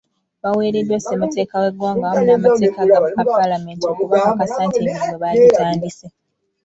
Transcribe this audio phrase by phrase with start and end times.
[0.41, 6.05] Baweereddwa Ssemateeka w’eggwanga awamu n’amateeka agafuga Paalamenti okubakakasa nti emirimu bagitandise.